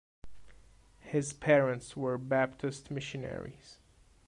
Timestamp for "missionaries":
2.89-3.77